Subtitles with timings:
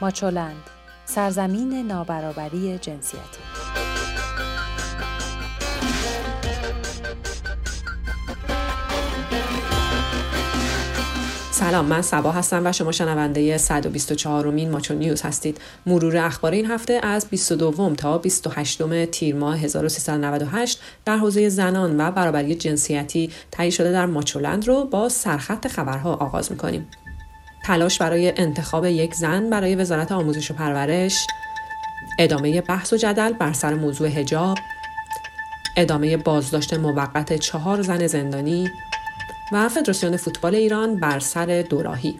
[0.00, 0.62] ماچولند
[1.04, 3.40] سرزمین نابرابری جنسیتی.
[11.52, 15.58] سلام من سبا هستم و شما شنونده 124 مین ماچو نیوز هستید.
[15.86, 22.10] مرور اخبار این هفته از 22 تا 28 تیر ماه 1398 در حوزه زنان و
[22.10, 26.86] برابری جنسیتی تهیه شده در ماچولند رو با سرخط خبرها آغاز می‌کنیم.
[27.64, 31.26] تلاش برای انتخاب یک زن برای وزارت آموزش و پرورش.
[32.18, 34.58] ادامه بحث و جدل بر سر موضوع هجاب
[35.76, 38.70] ادامه بازداشت موقت چهار زن زندانی.
[39.52, 42.18] و فدراسیون فوتبال ایران بر سر دوراهی.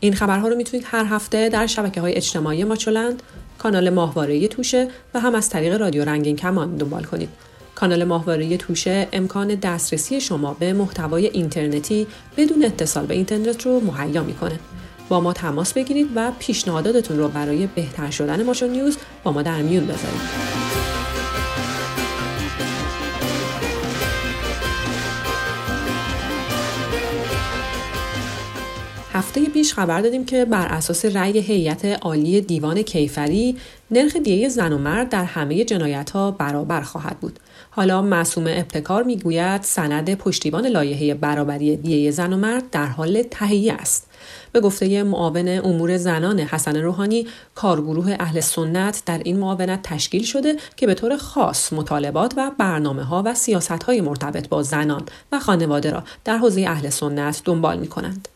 [0.00, 3.22] این خبرها رو می‌تونید هر هفته در شبکه های اجتماعی ماچولند
[3.58, 7.28] کانال ماهواره توشه و هم از طریق رادیو رنگین کمان دنبال کنید.
[7.74, 14.22] کانال ماهواره توشه امکان دسترسی شما به محتوای اینترنتی بدون اتصال به اینترنت رو مهیا
[14.22, 14.58] می‌کنه
[15.08, 19.62] با ما تماس بگیرید و پیشنهاداتتون رو برای بهتر شدن ماشون نیوز با ما در
[19.62, 20.62] میون بذارید
[29.12, 33.56] هفته پیش خبر دادیم که بر اساس رأی هیئت عالی دیوان کیفری
[33.90, 37.38] نرخ دیه زن و مرد در همه جنایت ها برابر خواهد بود.
[37.74, 43.72] حالا معصوم ابتکار می‌گوید سند پشتیبان لایحه برابری دیه زن و مرد در حال تهیه
[43.72, 44.06] است.
[44.52, 50.56] به گفته معاون امور زنان حسن روحانی کارگروه اهل سنت در این معاونت تشکیل شده
[50.76, 55.40] که به طور خاص مطالبات و برنامه ها و سیاست های مرتبط با زنان و
[55.40, 58.28] خانواده را در حوزه اهل سنت دنبال می کنند.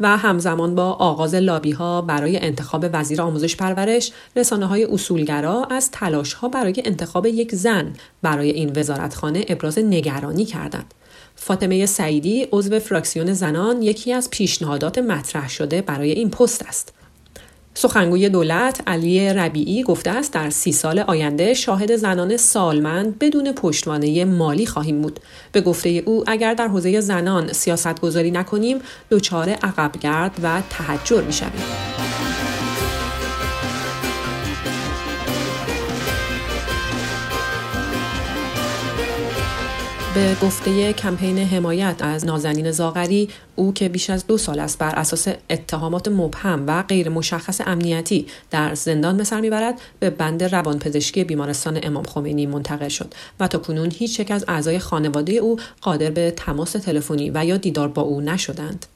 [0.00, 5.90] و همزمان با آغاز لابی ها برای انتخاب وزیر آموزش پرورش رسانه های اصولگرا از
[5.90, 10.94] تلاش ها برای انتخاب یک زن برای این وزارتخانه ابراز نگرانی کردند.
[11.36, 16.97] فاطمه سعیدی عضو فراکسیون زنان یکی از پیشنهادات مطرح شده برای این پست است.
[17.80, 24.24] سخنگوی دولت علی ربیعی گفته است در سی سال آینده شاهد زنان سالمند بدون پشتوانه
[24.24, 25.20] مالی خواهیم بود.
[25.52, 28.78] به گفته او اگر در حوزه زنان سیاست گذاری نکنیم
[29.10, 32.07] دچار عقبگرد و تحجر می‌شویم.
[40.18, 44.94] به گفته کمپین حمایت از نازنین زاغری او که بیش از دو سال است بر
[44.94, 51.24] اساس اتهامات مبهم و غیر مشخص امنیتی در زندان به سر می‌برد به بند روانپزشکی
[51.24, 56.10] بیمارستان امام خمینی منتقل شد و تا کنون هیچ یک از اعضای خانواده او قادر
[56.10, 58.86] به تماس تلفنی و یا دیدار با او نشدند.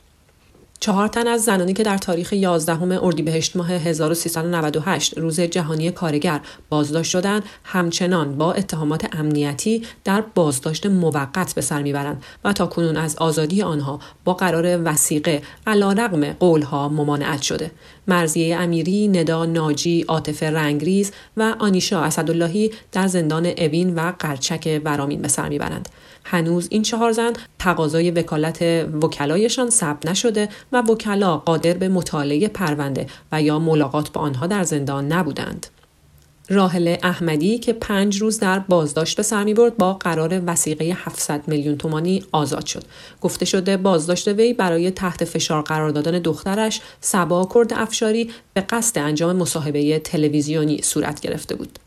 [0.83, 7.11] چهار تن از زنانی که در تاریخ 11 اردیبهشت ماه 1398 روز جهانی کارگر بازداشت
[7.11, 13.17] شدند همچنان با اتهامات امنیتی در بازداشت موقت به سر می‌برند و تا کنون از
[13.17, 17.71] آزادی آنها با قرار وسیقه علیرغم قولها ممانعت شده.
[18.09, 25.23] مرزیه امیری، ندا ناجی، عاطفه رنگریز و آنیشا اسداللهی در زندان اوین و قرچک ورامین
[25.23, 25.89] به سر می‌برند.
[26.25, 28.63] هنوز این چهار زن تقاضای وکالت
[29.03, 34.63] وکلایشان ثبت نشده و وکلا قادر به مطالعه پرونده و یا ملاقات با آنها در
[34.63, 35.67] زندان نبودند.
[36.49, 41.77] راهل احمدی که پنج روز در بازداشت به سر برد با قرار وسیقه 700 میلیون
[41.77, 42.85] تومانی آزاد شد.
[43.21, 48.99] گفته شده بازداشت وی برای تحت فشار قرار دادن دخترش سبا کرد افشاری به قصد
[48.99, 51.79] انجام مصاحبه تلویزیونی صورت گرفته بود.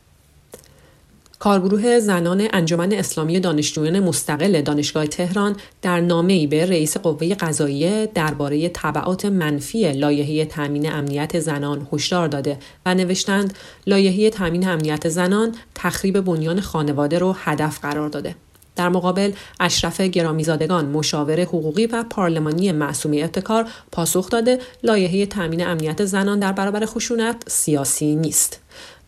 [1.39, 8.69] کارگروه زنان انجمن اسلامی دانشجویان مستقل دانشگاه تهران در نامه‌ای به رئیس قوه قضاییه درباره
[8.69, 13.53] تبعات منفی لایحه تامین امنیت زنان هشدار داده و نوشتند
[13.87, 18.35] لایحه تامین امنیت زنان تخریب بنیان خانواده رو هدف قرار داده.
[18.75, 26.05] در مقابل اشرف گرامیزادگان مشاور حقوقی و پارلمانی معصومی ابتکار پاسخ داده لایحه تامین امنیت
[26.05, 28.59] زنان در برابر خشونت سیاسی نیست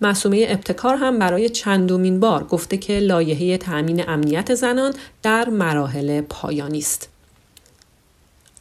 [0.02, 4.94] معصومه ابتکار هم برای چندمین بار گفته که لایحه تأمین امنیت زنان
[5.24, 7.10] در مراحل پایانی است.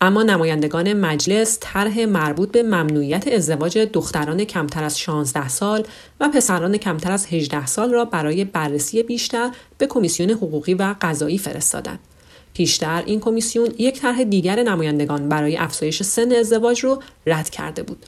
[0.01, 5.85] اما نمایندگان مجلس طرح مربوط به ممنوعیت ازدواج دختران کمتر از 16 سال
[6.21, 11.39] و پسران کمتر از 18 سال را برای بررسی بیشتر به کمیسیون حقوقی و قضایی
[11.39, 11.99] فرستادند.
[12.55, 18.07] پیشتر این کمیسیون یک طرح دیگر نمایندگان برای افزایش سن ازدواج رو رد کرده بود.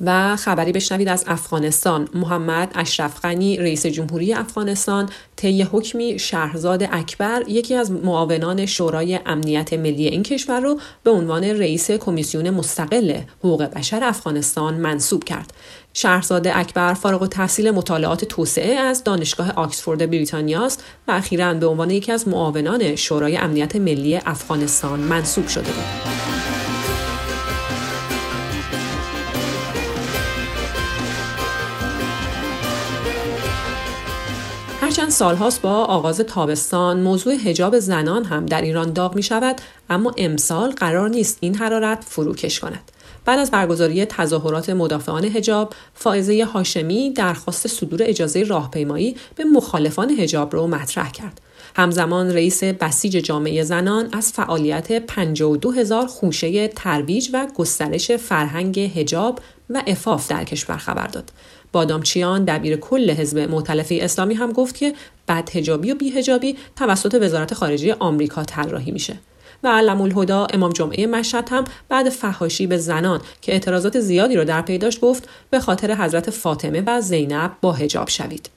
[0.00, 7.42] و خبری بشنوید از افغانستان محمد اشرف غنی رئیس جمهوری افغانستان طی حکمی شهرزاد اکبر
[7.48, 13.62] یکی از معاونان شورای امنیت ملی این کشور رو به عنوان رئیس کمیسیون مستقل حقوق
[13.62, 15.52] بشر افغانستان منصوب کرد
[15.92, 22.12] شهرزاد اکبر فارغ تحصیل مطالعات توسعه از دانشگاه آکسفورد بریتانیاست و اخیرا به عنوان یکی
[22.12, 26.29] از معاونان شورای امنیت ملی افغانستان منصوب شده بود.
[35.20, 40.70] سالهاست با آغاز تابستان موضوع هجاب زنان هم در ایران داغ می شود اما امسال
[40.70, 42.90] قرار نیست این حرارت فروکش کند.
[43.24, 50.52] بعد از برگزاری تظاهرات مدافعان هجاب، فائزه هاشمی درخواست صدور اجازه راهپیمایی به مخالفان هجاب
[50.52, 51.40] رو مطرح کرد.
[51.76, 59.38] همزمان رئیس بسیج جامعه زنان از فعالیت 52 هزار خوشه ترویج و گسترش فرهنگ هجاب
[59.70, 61.30] و افاف در کشور خبر داد.
[61.72, 64.94] بادامچیان دبیر کل حزب معتلفه اسلامی هم گفت که
[65.28, 69.16] بدهجابی و بیهجابی توسط وزارت خارجه آمریکا طراحی میشه.
[69.62, 74.44] و علم الهدا امام جمعه مشهد هم بعد فهاشی به زنان که اعتراضات زیادی رو
[74.44, 78.50] در پی داشت گفت به خاطر حضرت فاطمه و زینب با هجاب شوید.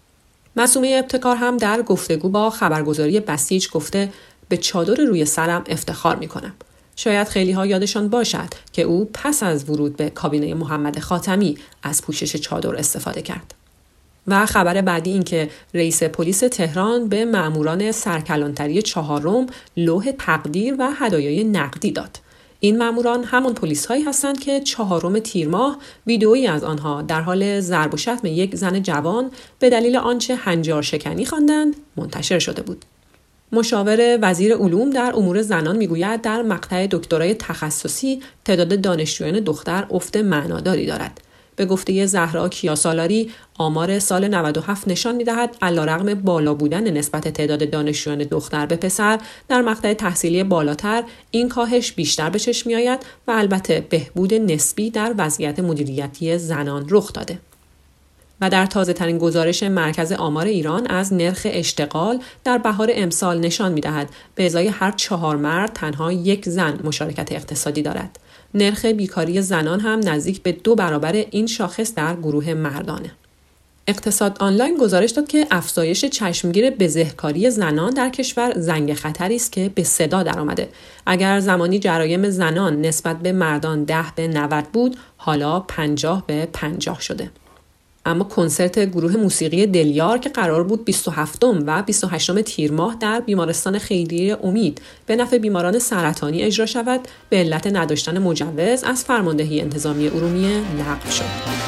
[0.56, 4.10] مسومه ابتکار هم در گفتگو با خبرگزاری بسیج گفته
[4.50, 6.54] به چادر روی سرم افتخار می کنم.
[6.96, 12.02] شاید خیلی ها یادشان باشد که او پس از ورود به کابینه محمد خاتمی از
[12.02, 13.54] پوشش چادر استفاده کرد.
[14.28, 19.46] و خبر بعدی این که رئیس پلیس تهران به ماموران سرکلانتری چهارم
[19.78, 22.20] لوح تقدیر و هدایای نقدی داد.
[22.60, 27.60] این ماموران همون پلیس هایی هستند که چهارم تیر ماه ویدئویی از آنها در حال
[27.60, 32.86] ضرب و شتم یک زن جوان به دلیل آنچه هنجار شکنی خواندند منتشر شده بود.
[33.54, 40.18] مشاور وزیر علوم در امور زنان می‌گوید در مقطع دکترای تخصصی تعداد دانشجویان دختر افت
[40.18, 41.22] معناداری دارد.
[41.56, 48.24] به گفته زهرا کیاسالاری آمار سال 97 نشان می‌دهد علیرغم بالا بودن نسبت تعداد دانشجویان
[48.24, 53.86] دختر به پسر در مقطع تحصیلی بالاتر این کاهش بیشتر به چشم میآید و البته
[53.90, 57.40] بهبود نسبی در وضعیت مدیریتی زنان رخ داده
[58.44, 63.72] و در تازه ترین گزارش مرکز آمار ایران از نرخ اشتغال در بهار امسال نشان
[63.72, 68.20] می دهد به ازای هر چهار مرد تنها یک زن مشارکت اقتصادی دارد.
[68.54, 73.12] نرخ بیکاری زنان هم نزدیک به دو برابر این شاخص در گروه مردانه.
[73.88, 79.72] اقتصاد آنلاین گزارش داد که افزایش چشمگیر بزهکاری زنان در کشور زنگ خطری است که
[79.76, 80.70] به صدا درآمده.
[81.06, 87.02] اگر زمانی جرایم زنان نسبت به مردان ده به 90 بود، حالا 50 به 50
[87.02, 87.32] شده.
[88.06, 93.80] اما کنسرت گروه موسیقی دلیار که قرار بود 27 و 28 تیر ماه در بیمارستان
[93.80, 100.08] خیریه امید به نفع بیماران سرطانی اجرا شود به علت نداشتن مجوز از فرماندهی انتظامی
[100.08, 101.64] ارومیه لغو شد.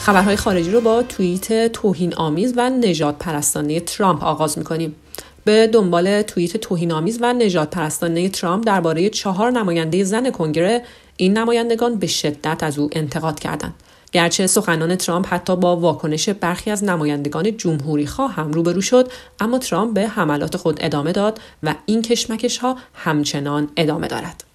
[0.00, 4.94] خبرهای خارجی رو با توییت توهین آمیز و نجات پرستانه ترامپ آغاز می‌کنیم.
[5.44, 10.82] به دنبال توییت توهینآمیز و نجات پرستانه ترامپ درباره چهار نماینده زن کنگره
[11.16, 13.74] این نمایندگان به شدت از او انتقاد کردند.
[14.12, 19.10] گرچه سخنان ترامپ حتی با واکنش برخی از نمایندگان جمهوری خواه هم روبرو شد
[19.40, 24.53] اما ترامپ به حملات خود ادامه داد و این کشمکش ها همچنان ادامه دارد.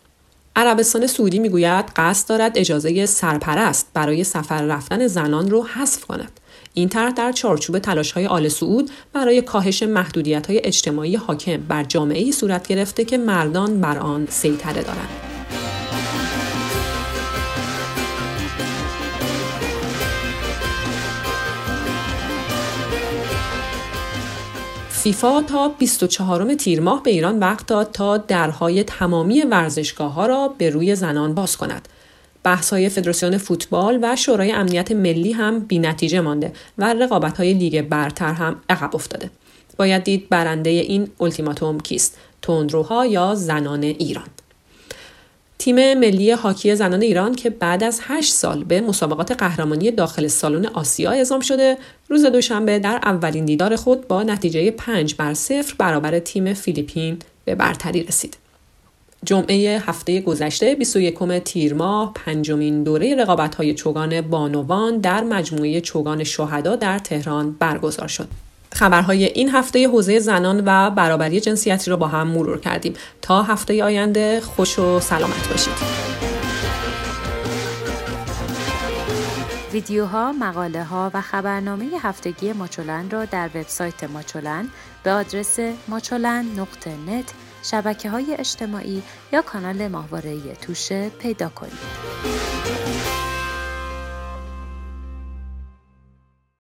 [0.60, 6.40] عربستان سعودی می‌گوید قصد دارد اجازه سرپرست برای سفر رفتن زنان رو حذف کند
[6.74, 11.84] این طرح در چارچوب تلاش های آل سعود برای کاهش محدودیت های اجتماعی حاکم بر
[11.84, 15.29] جامعه صورت گرفته که مردان بر آن سیطره دارند.
[25.03, 30.48] فیفا تا 24 تیر ماه به ایران وقت داد تا درهای تمامی ورزشگاه ها را
[30.58, 31.88] به روی زنان باز کند.
[32.44, 37.53] بحث های فدراسیون فوتبال و شورای امنیت ملی هم بی نتیجه مانده و رقابت های
[37.53, 39.29] لیگ برتر هم عقب افتاده.
[39.77, 44.27] باید دید برنده این التیماتوم کیست؟ تندروها یا زنان ایران؟
[45.60, 50.66] تیم ملی هاکی زنان ایران که بعد از 8 سال به مسابقات قهرمانی داخل سالن
[50.66, 51.78] آسیا اعزام شده
[52.10, 57.56] روز دوشنبه در اولین دیدار خود با نتیجه 5 بر 0 برابر تیم فیلیپین به
[57.56, 58.38] برتری رسید.
[59.25, 66.24] جمعه هفته گذشته 21 تیر ماه پنجمین دوره رقابت های چوگان بانوان در مجموعه چوگان
[66.24, 68.28] شهدا در تهران برگزار شد.
[68.79, 73.83] خبرهای این هفته حوزه زنان و برابری جنسیتی را با هم مرور کردیم تا هفته
[73.83, 75.74] آینده خوش و سلامت باشید.
[79.74, 84.67] ویدیوها، مقاله ها و خبرنامه هفتگی ماچولن را در وبسایت ماچولن
[85.03, 87.33] به آدرس ماچولن نقطه نت
[87.63, 93.19] شبکه های اجتماعی یا کانال ماهواره توشه پیدا کنید.